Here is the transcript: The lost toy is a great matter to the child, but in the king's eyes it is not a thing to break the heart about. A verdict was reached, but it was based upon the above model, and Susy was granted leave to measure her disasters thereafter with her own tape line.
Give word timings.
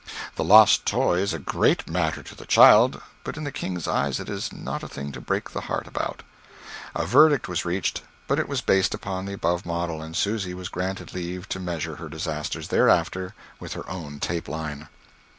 The 0.35 0.43
lost 0.43 0.87
toy 0.87 1.19
is 1.19 1.31
a 1.31 1.37
great 1.37 1.87
matter 1.87 2.23
to 2.23 2.33
the 2.33 2.47
child, 2.47 2.99
but 3.23 3.37
in 3.37 3.43
the 3.43 3.51
king's 3.51 3.87
eyes 3.87 4.19
it 4.19 4.29
is 4.29 4.51
not 4.51 4.81
a 4.81 4.87
thing 4.87 5.11
to 5.11 5.21
break 5.21 5.51
the 5.51 5.61
heart 5.61 5.85
about. 5.85 6.23
A 6.95 7.05
verdict 7.05 7.47
was 7.47 7.65
reached, 7.65 8.01
but 8.25 8.39
it 8.39 8.49
was 8.49 8.61
based 8.61 8.95
upon 8.95 9.25
the 9.25 9.33
above 9.33 9.63
model, 9.63 10.01
and 10.01 10.15
Susy 10.15 10.55
was 10.55 10.69
granted 10.69 11.13
leave 11.13 11.47
to 11.49 11.59
measure 11.59 11.97
her 11.97 12.09
disasters 12.09 12.69
thereafter 12.69 13.35
with 13.59 13.73
her 13.73 13.87
own 13.87 14.19
tape 14.19 14.47
line. 14.47 14.87